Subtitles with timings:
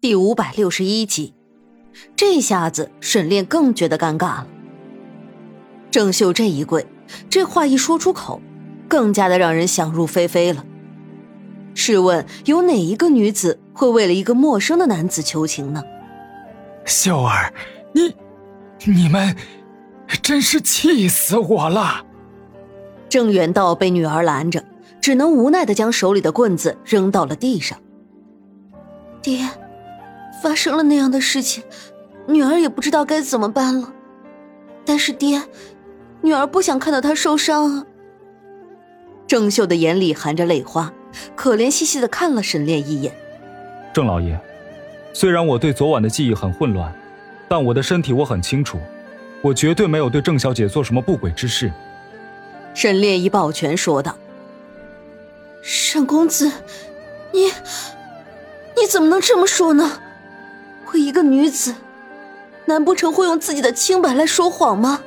[0.00, 1.34] 第五百六十一集，
[2.16, 4.46] 这下子沈炼更觉得尴尬了。
[5.90, 6.86] 郑秀这一跪，
[7.28, 8.40] 这话一说出口，
[8.88, 10.64] 更加的让人想入非非了。
[11.74, 15.84] 试问，有哪一个女子会为了一个陌生的男子求情呢？
[16.86, 17.52] 秀儿，
[17.92, 18.14] 你，
[18.86, 19.36] 你们，
[20.22, 22.06] 真是气死我了！
[23.10, 24.64] 郑远道被女儿拦着，
[24.98, 27.78] 只能无奈的将手里的棍子扔到了地上。
[29.20, 29.46] 爹。
[30.42, 31.62] 发生了那样的事情，
[32.26, 33.92] 女儿也不知道该怎么办了。
[34.84, 35.42] 但是爹，
[36.22, 37.86] 女儿不想看到他受伤啊。
[39.26, 40.92] 郑秀的眼里含着泪花，
[41.36, 43.14] 可怜兮兮的看了沈炼一眼。
[43.92, 44.40] 郑老爷，
[45.12, 46.92] 虽然我对昨晚的记忆很混乱，
[47.48, 48.78] 但我的身体我很清楚，
[49.42, 51.70] 我绝对没有对郑小姐做什么不轨之事。
[52.74, 54.16] 沈炼一抱拳说道
[55.62, 56.50] ：“沈公子，
[57.32, 57.46] 你
[58.76, 60.00] 你怎么能这么说呢？”
[60.92, 61.74] 我一个女子，
[62.66, 65.00] 难不成会用自己的清白来说谎吗？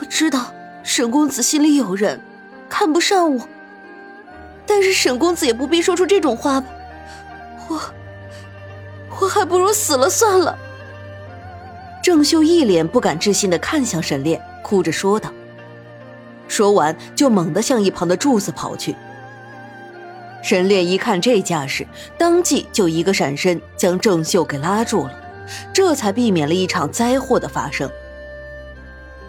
[0.00, 2.20] 我知道沈公子心里有人，
[2.68, 3.48] 看不上我。
[4.66, 6.66] 但是沈公子也不必说出这种话吧？
[7.68, 7.80] 我，
[9.20, 10.58] 我还不如死了算了。
[12.02, 15.30] 郑秀一脸不敢置信的看向沈炼，哭着说道。
[16.48, 18.96] 说完，就猛地向一旁的柱子跑去。
[20.44, 21.86] 沈炼一看这架势，
[22.18, 25.18] 当即就一个闪身将郑秀给拉住了，
[25.72, 27.90] 这才避免了一场灾祸的发生。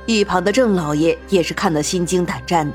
[0.06, 2.74] 一旁的郑老爷也是看得心惊胆战的，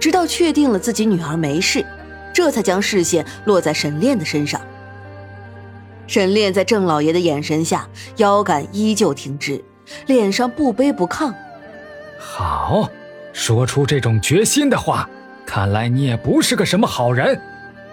[0.00, 1.84] 直到确定了自己女儿没事，
[2.32, 4.58] 这才将视线落在沈炼的身上。
[6.06, 9.62] 沈炼在郑老爷的眼神下，腰杆依旧挺直，
[10.06, 11.30] 脸上不卑不亢。
[12.18, 12.88] 好，
[13.34, 15.06] 说出这种决心的话，
[15.44, 17.38] 看来你也不是个什么好人。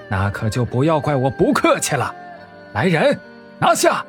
[0.10, 2.14] 那可就不要怪我不客气了。
[2.74, 3.18] 来人，
[3.60, 4.06] 拿下！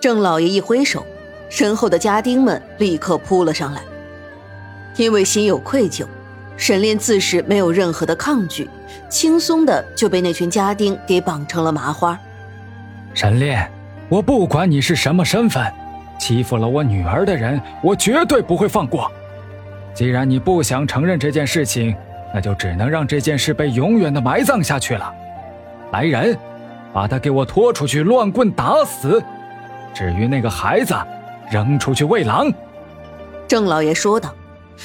[0.00, 1.04] 郑老爷一挥手，
[1.48, 3.82] 身后的家丁们立刻扑了上来。
[4.96, 6.06] 因为心有愧疚，
[6.56, 8.68] 沈炼自是没有任何的抗拒，
[9.08, 12.18] 轻松的就被那群家丁给绑成了麻花。
[13.14, 13.70] 沈炼，
[14.08, 15.64] 我不管你是什么身份，
[16.18, 19.10] 欺负了我女儿的人，我绝对不会放过。
[19.94, 21.94] 既然你不想承认这件事情，
[22.34, 25.12] 那就只能让这件事被永远的埋葬下去了。
[25.92, 26.38] 来人，
[26.92, 29.22] 把他给我拖出去，乱棍打死。
[29.94, 30.94] 至于那个孩子，
[31.50, 32.52] 扔出去喂狼。
[33.46, 34.34] 郑老爷说道。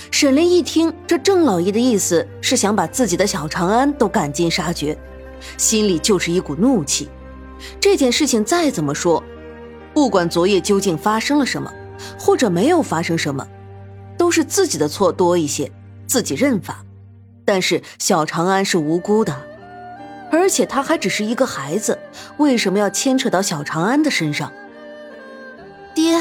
[0.09, 4.97] 沈林一听，这郑老爷的意思是想把自己的小长安都赶尽杀绝，
[5.55, 7.09] 心里就是一股怒气。
[7.79, 9.23] 这件事情再怎么说，
[9.93, 11.71] 不管昨夜究竟发生了什么，
[12.19, 13.47] 或者没有发生什么，
[14.17, 15.71] 都是自己的错多一些，
[16.07, 16.83] 自己认罚。
[17.45, 19.35] 但是小长安是无辜的，
[20.31, 21.99] 而且他还只是一个孩子，
[22.37, 24.51] 为什么要牵扯到小长安的身上？
[25.93, 26.17] 爹，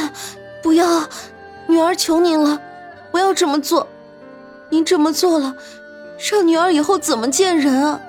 [0.63, 1.09] 不要，
[1.67, 2.61] 女儿求您了，
[3.11, 3.87] 不要这么做。
[4.69, 5.55] 您这么做了，
[6.31, 8.01] 让女儿以后怎么见人啊？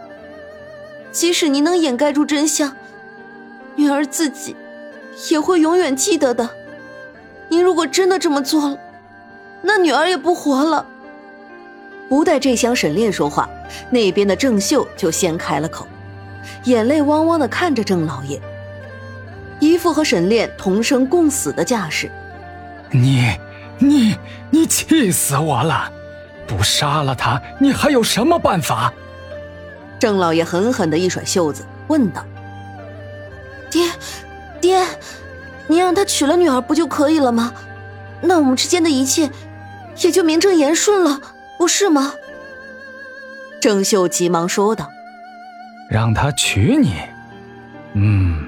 [1.11, 2.75] 即使您能掩盖住真相，
[3.75, 4.55] 女儿自己
[5.29, 6.49] 也会永远记得的。
[7.49, 8.77] 您如果真的这么做了，
[9.61, 10.87] 那女儿也不活了。
[12.13, 13.49] 不待这厢沈炼说话，
[13.89, 15.87] 那边的郑秀就先开了口，
[16.65, 18.39] 眼泪汪汪的看着郑老爷，
[19.59, 22.11] 一副和沈炼同生共死的架势。
[22.91, 23.35] 你、
[23.79, 24.15] 你、
[24.51, 25.91] 你气死我了！
[26.45, 28.93] 不杀了他，你还有什么办法？
[29.97, 32.23] 郑老爷狠狠的一甩袖子，问道
[33.71, 33.89] ：“爹，
[34.61, 34.85] 爹，
[35.65, 37.51] 您让他娶了女儿不就可以了吗？
[38.21, 39.31] 那我们之间的一切
[39.97, 41.19] 也就名正言顺了。”
[41.63, 42.11] 不是吗？
[43.61, 44.91] 郑秀急忙说道
[45.89, 46.95] ：“让他娶你，
[47.93, 48.45] 嗯，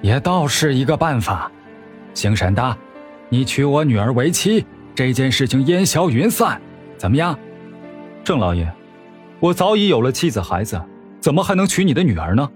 [0.00, 1.52] 也倒是一个办法。
[2.14, 2.74] 姓沈的，
[3.28, 4.64] 你娶我女儿为妻，
[4.94, 6.58] 这件事情烟消云散，
[6.96, 7.38] 怎么样？”
[8.24, 8.66] 郑老爷，
[9.40, 10.80] 我早已有了妻子孩子，
[11.20, 12.50] 怎么还能娶你的女儿呢？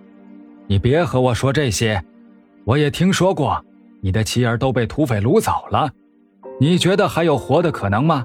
[0.69, 2.03] 你别和我说这些，
[2.65, 3.63] 我也听说过，
[4.01, 5.91] 你的妻儿都被土匪掳走了，
[6.59, 8.25] 你觉得还有活的可能吗？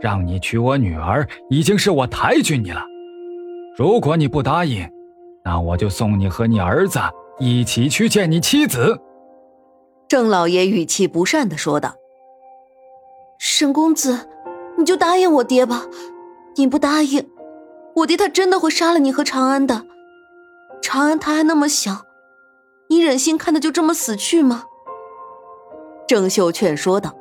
[0.00, 2.82] 让你娶我女儿，已经是我抬举你了。
[3.76, 4.88] 如果你不答应，
[5.44, 6.98] 那我就送你和你儿子
[7.38, 9.00] 一起去见你妻子。”
[10.08, 11.94] 郑老爷语气不善的说道。
[13.38, 14.28] “沈公子，
[14.78, 15.86] 你就答应我爹吧。
[16.56, 17.28] 你不答应，
[17.96, 19.84] 我爹他真的会杀了你和长安的。
[20.80, 22.02] 长安他还那么小，
[22.88, 24.64] 你忍心看他就这么死去吗？”
[26.06, 27.14] 郑秀劝说道。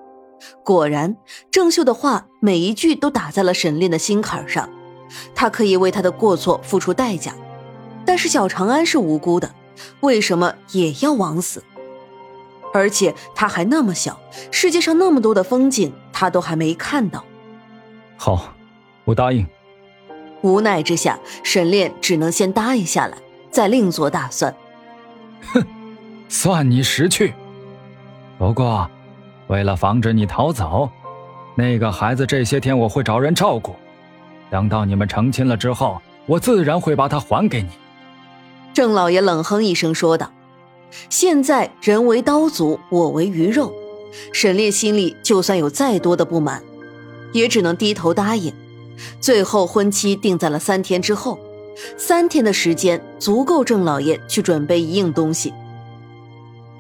[0.64, 1.16] 果然，
[1.50, 4.70] 郑秀的话每一句都打在了沈炼的心坎上。
[5.34, 7.34] 他可以为他的过错付出代价，
[8.06, 9.54] 但是小长安是无辜的，
[10.02, 11.64] 为什么也要枉死？
[12.74, 14.20] 而且他还那么小，
[14.52, 17.24] 世界上那么多的风景，他都还没看到。
[18.18, 18.54] 好，
[19.06, 19.48] 我答应。
[20.42, 23.18] 无奈之下，沈炼只能先答应下来，
[23.50, 24.54] 再另做打算。
[25.54, 25.64] 哼，
[26.28, 27.34] 算你识趣。
[28.38, 28.90] 不过，
[29.48, 30.90] 为了防止你逃走，
[31.56, 33.76] 那个孩子这些天我会找人照顾。
[34.50, 37.70] 等到你们成亲了之后，我自然会把他还给你。
[38.74, 40.32] 郑老爷冷哼一声说道。
[41.10, 43.74] 现在人为刀俎，我为鱼肉。
[44.32, 46.64] 沈烈心里就算有再多的不满，
[47.34, 48.54] 也只能低头答应。
[49.20, 51.38] 最后婚期定在了三天之后，
[51.98, 55.54] 三天的时间足够郑老爷去准备一应东西。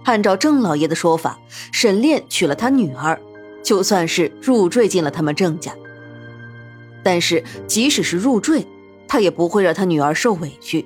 [0.06, 1.38] 按照郑老爷的说法，
[1.72, 3.19] 沈炼娶了他女儿，
[3.62, 5.74] 就算是入赘进了他们郑家。
[7.04, 8.66] 但是即使是入赘，
[9.07, 10.86] 他也不会让他女儿受委屈。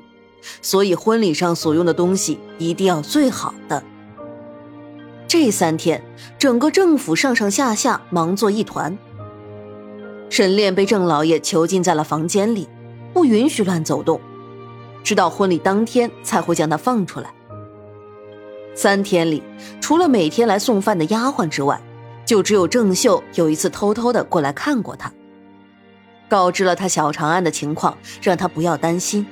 [0.61, 3.83] 所以婚礼上所用的东西一定要最好的。
[5.27, 6.01] 这三天，
[6.37, 8.97] 整个政府上上下下忙作一团。
[10.29, 12.69] 沈炼被郑老爷囚禁在了房间里，
[13.13, 14.21] 不允许乱走动，
[15.03, 17.33] 直到婚礼当天才会将他放出来。
[18.75, 19.43] 三天里，
[19.81, 21.81] 除了每天来送饭的丫鬟之外，
[22.25, 25.11] 就只有郑秀有一次偷偷的过来看过他，
[26.29, 29.25] 告知了他小长安的情况，让他不要担心。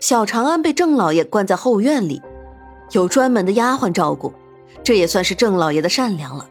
[0.00, 2.22] 小长安被郑老爷关在后院里，
[2.92, 4.32] 有专门的丫鬟照顾，
[4.82, 6.48] 这也算是郑老爷的善良了。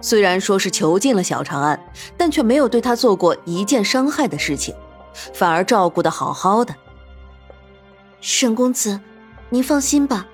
[0.00, 1.80] 虽然说是囚禁了小长安，
[2.16, 4.74] 但却没有对他做过一件伤害的事情，
[5.32, 6.74] 反而照顾的好好的。
[8.20, 9.00] 沈公子，
[9.48, 10.26] 您放心吧，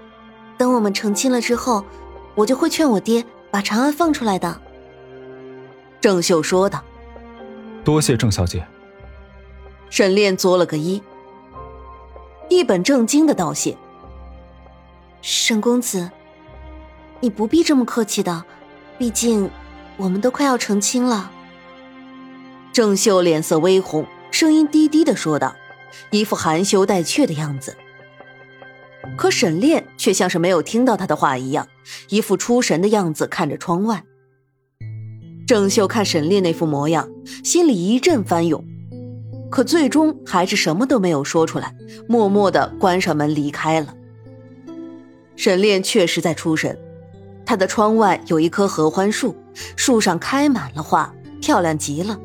[0.65, 1.85] 等我们成亲了之后，
[2.35, 4.63] 我就会劝我爹把长安放出来的。
[6.01, 6.83] 郑秀说道。
[7.85, 8.67] 多谢郑小姐。
[9.91, 11.03] 沈炼作了个揖。
[12.49, 13.77] 一本正经的道谢。
[15.21, 16.11] 沈公子，
[17.21, 18.43] 你不必这么客气的，
[18.97, 19.51] 毕竟
[19.99, 21.31] 我们都快要成亲了。
[22.73, 25.55] 郑秀脸色微红，声音低低的说道，
[26.11, 27.77] 一副含羞带怯的样子。
[29.17, 31.69] 可沈炼却像是没有听到他的话一样，
[32.09, 34.05] 一副出神的样子看着窗外。
[35.47, 37.09] 郑秀看沈炼那副模样，
[37.45, 38.65] 心里一阵翻涌。
[39.51, 41.75] 可最终还是什么都没有说出来，
[42.09, 43.95] 默默的关上门离开了。
[45.37, 46.77] 沈炼确实在出神，
[47.47, 49.37] 他的窗外有一棵合欢树，
[49.77, 52.19] 树上开满了花，漂亮极了。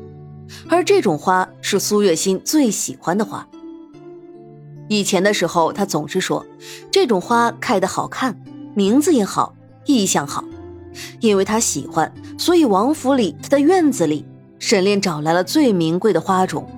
[0.68, 3.46] 而这种花是苏月心最喜欢的花。
[4.90, 6.44] 以前的时候，他总是说，
[6.90, 8.36] 这种花开得好看，
[8.74, 9.54] 名字也好，
[9.86, 10.42] 意象好。
[11.20, 14.26] 因为他喜欢，所以王府里他的院子里，
[14.58, 16.68] 沈炼找来了最名贵的花种。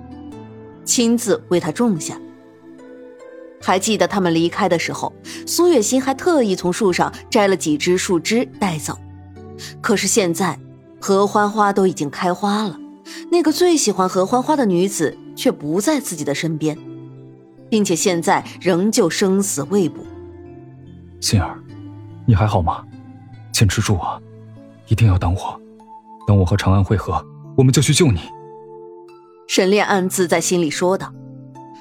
[0.85, 2.15] 亲自为他种下。
[3.59, 5.11] 还记得他们离开的时候，
[5.47, 8.95] 苏月心还特意从树上摘了几枝树枝带走。
[9.81, 10.59] 可是现在，
[11.01, 12.77] 合欢花都已经开花了，
[13.31, 16.77] 那个最喜欢合欢花的女子却不在自己的身边，
[17.73, 20.05] 并且现在仍旧生死未卜。
[21.19, 21.57] 心儿，
[22.23, 22.85] 你还好吗？
[23.51, 24.21] 坚持住啊！
[24.89, 25.59] 一定要等我，
[26.27, 27.25] 等我和长安会合，
[27.57, 28.19] 我们就去救你。
[29.47, 31.11] 沈炼暗自在心里说道，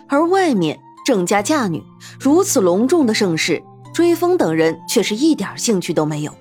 [0.08, 1.82] 而外面郑家嫁女
[2.18, 3.62] 如此隆重的盛世，
[3.92, 6.32] 追风等人却是一点兴趣都没有。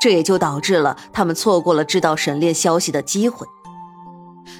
[0.00, 3.46] 这也就导致了他们错过了知道沈炼消息的机会。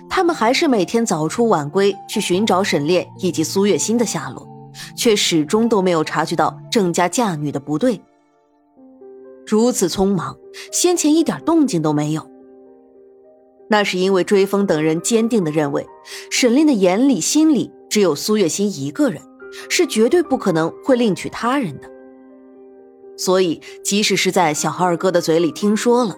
[0.09, 4.47] 他们还是每天早出晚归去寻找沈炼以及苏月心的下落，
[4.97, 8.01] 却始终都没有察觉到郑家嫁女的不对。
[9.47, 10.37] 如此匆忙，
[10.73, 12.31] 先前一点动静都没有。
[13.69, 15.87] 那是因为追风等人坚定的认为，
[16.31, 19.21] 沈炼的眼里、心里只有苏月心一个人，
[19.71, 21.91] 是绝对不可能会另娶他人的。
[23.17, 26.17] 所以，即使是在小二哥的嘴里听说了，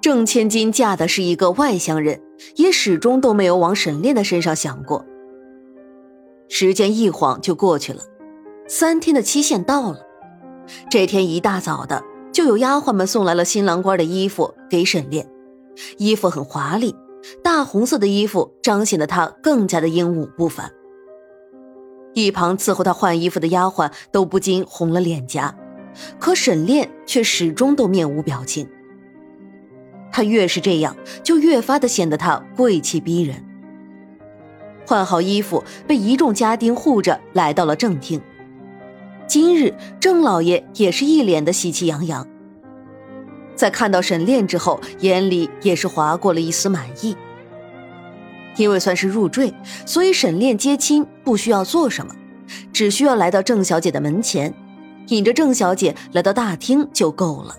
[0.00, 2.20] 郑千金嫁的是一个外乡人，
[2.56, 5.04] 也始终都没有往沈炼的身上想过。
[6.48, 8.02] 时间一晃就过去了，
[8.66, 10.00] 三天的期限到了。
[10.90, 15.28] 这天一大早的，就有丫鬟们送来了新郎官的衣服给沈炼。
[15.98, 16.94] 衣服很华丽，
[17.42, 20.70] 大红色的衣服彰显的她更加的英武不凡。
[22.14, 25.56] 一旁伺候她换衣服的丫鬟都不禁红了脸颊，
[26.18, 28.68] 可沈炼却始终都面无表情。
[30.12, 33.44] 他越是这样，就越发的显得他贵气逼人。
[34.86, 38.20] 换好衣服，被一众家丁护着来到了正厅。
[39.26, 42.26] 今日郑老爷也是一脸的喜气洋洋。
[43.54, 47.16] 在看到沈炼之后，眼里也是划过了一丝满意。
[48.56, 49.54] 因为算是入赘，
[49.86, 52.12] 所以沈炼接亲不需要做什么，
[52.72, 54.52] 只需要来到郑小姐的门前，
[55.08, 57.54] 引着郑小姐来到大厅就够了。